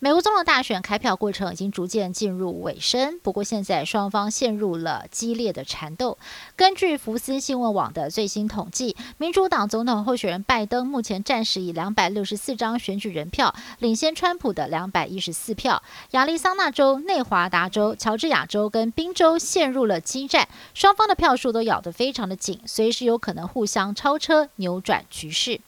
[0.00, 6.18] 美国总统大选开票过程已经逐渐进入尾声，不过现在双方陷入了激烈的缠斗。
[6.56, 15.82] 根据福斯新闻网的最新统计，民主党总统候选人拜登目前暂时以两百六十四张选举人票领先川普的两百一十四票。
[16.10, 25.62] 亚利桑那州、内华达州、乔治亚州跟宾州陷入了激战，双方的票数都咬得非常的紧，随时有可能互相超车，扭转局势。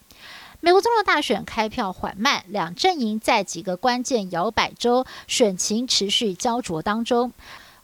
[0.66, 7.30] 美国总统大选开票缓慢，两阵营在几个关键摇摆州选情持续焦灼当中。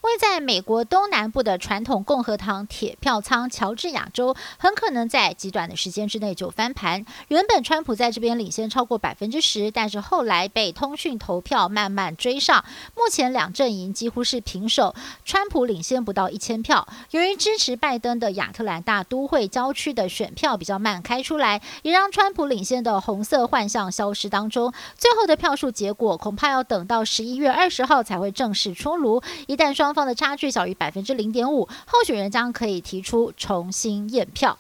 [0.03, 7.07] 位在美国东南部的传统共和党铁票仓乔治亚州，很可能在极短的时间之内就翻盘。
[7.29, 12.65] 原本川普在这边领先超过百分之十，但是后来被通讯投票慢慢追上。
[12.97, 14.93] 目前两阵营几乎是平手，
[15.25, 16.89] 川普领先不到一千票。
[17.13, 24.73] 由于支持拜登的亚特兰大都会郊区的选票比较慢开出来，也让川普领先的红色幻象消失当中。
[24.99, 29.23] 最后的票数结果恐怕要等到十一月二十号才会正式出炉。
[29.47, 34.59] 一旦双方的差距小于百分之零点五，候选人将可以提出重新验票。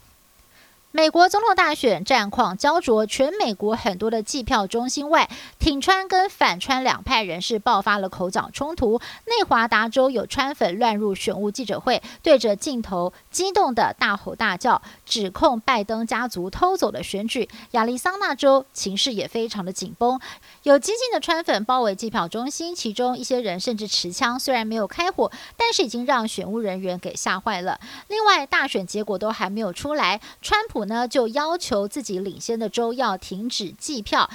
[0.94, 9.00] 美国总统大选战况焦灼，全美国很多的计票中心外，挺川跟反川两派人士爆发了口角冲突。
[9.24, 17.48] 内华达州有川粉乱入选务记者会，对着镜头激动的大吼大叫，指控拜登家族偷走了选举。
[17.70, 20.20] 亚利桑那州情势也非常的紧绷，
[20.64, 27.80] 有激进的川粉包围计票中心，其中一些人甚至持枪，虽然没有开火，但是已经让选务人员给吓坏了。
[28.08, 30.81] 另外，大选结果都还没有出来，川普。
[30.84, 34.28] 呢，就要求自己领先的州要停止计票，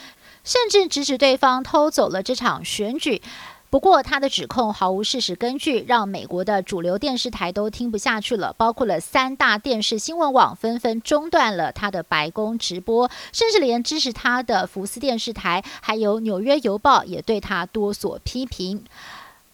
[0.43, 3.21] 甚至指指对方偷走了这场选举。
[3.69, 18.85] 不过，他的指控毫无事实根据，让美国的主流电视台都听不下去了，包括了三大电视新闻网纷纷中断了他的白宫直播，甚至连支持他的福斯电视台还有纽约邮报也对他多所批评。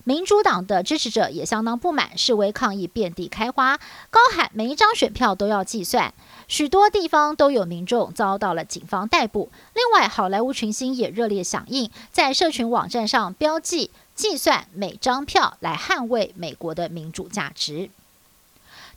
[0.06, 3.78] 民主党的支持者也相当不满，示威抗议遍地开花，
[4.10, 6.14] 高喊每一张选票都要计算。
[6.50, 9.50] 许多地方都有民众遭到了警方逮捕。
[9.74, 17.90] 另外，好莱坞群星也热烈响应，在社群网站上标记计算每张票，来捍卫美国的民主价值。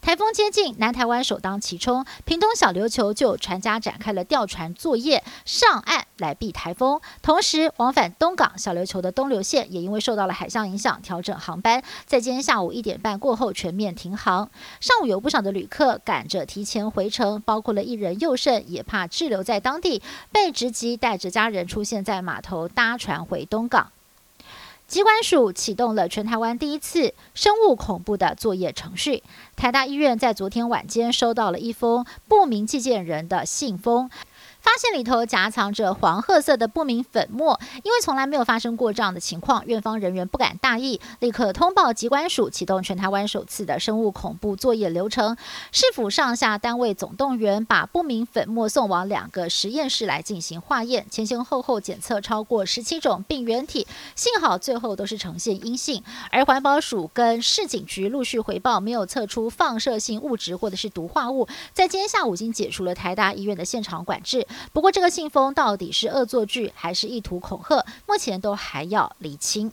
[0.01, 7.01] 台风接近，南台湾首当其冲，屏东小琉球就船家展开了吊船作业，上岸来避台风。
[7.21, 14.49] 同时，往返东港、小琉球的东流线也因为受到了海象影响，调整航班，在今天下午一点半过后全面停航。
[14.79, 23.91] 上午有不少的旅客赶着提前回程，包括了艺人佑胜，也怕滞留在当地，被直击带着家人出现在码头搭船回东港。
[24.87, 29.21] 机关署启动了全台湾第一次生物恐怖的作业程序。
[29.57, 34.09] 台大医院在昨天晚间收到了一封不明寄件人的信封。
[34.67, 45.37] 发现里头夹藏着黄褐色的不明粉末，因为从来没有发生过这样的情况，院方人员不敢大意，立刻通报机关署，启动全台湾首次的生物恐怖作业流程。
[45.71, 56.03] 市府上下单位总动员，把不明粉末送往两个实验室来进行化验，前前后后检测超过十七种病原体，幸好最后都是呈现阴性。
[56.29, 64.45] 而环保署跟市警局陆续回报，没有测出放射性物质或者是毒化物，在今天下午已经解除了台大医院的现场管制。
[64.73, 69.71] 不过，这个信封到底是恶作剧还是意图恐吓，目前都还要厘清。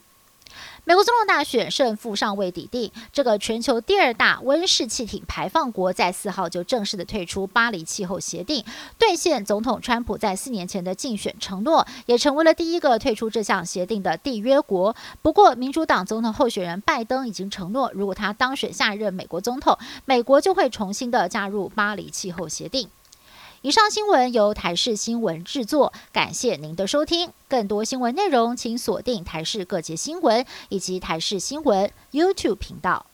[0.85, 8.63] 美国总统大选胜负尚未抵定，这个全球第二大温室气体排放国在四号就正式的退出巴黎气候协定，
[8.99, 14.95] 兑现总统川普在四年前的竞选承诺，也成为了第一个退出这项协定的缔约国。
[15.23, 22.89] 不过，民主党总统候选人拜登已经承诺，如果他当选下一任美国总统，美国就会重新的加入巴黎气候协定。
[23.65, 27.33] 以上新闻由台视新闻制作，感谢您的收听。
[27.49, 33.07] 更多新闻内容，请锁定台视各界新闻以及台视新闻 YouTube 频道。